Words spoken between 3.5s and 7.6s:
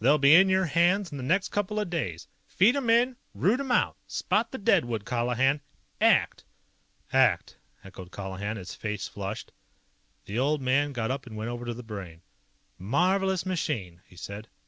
'em out! Spot the deadwood, Colihan! ACT!" "ACT!"